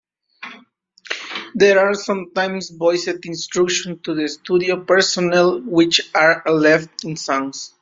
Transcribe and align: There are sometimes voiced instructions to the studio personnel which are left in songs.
There 1.53 1.77
are 1.77 1.93
sometimes 1.93 2.71
voiced 2.71 3.23
instructions 3.23 3.99
to 4.01 4.15
the 4.15 4.27
studio 4.29 4.83
personnel 4.83 5.61
which 5.61 6.09
are 6.15 6.41
left 6.47 7.03
in 7.05 7.15
songs. 7.15 7.75